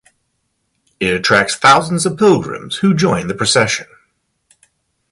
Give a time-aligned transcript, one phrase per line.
[0.99, 3.85] It attracts thousands of pilgrims who join the procession.